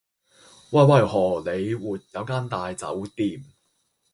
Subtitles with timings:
[0.71, 3.45] 喂喂荷里活有間大酒店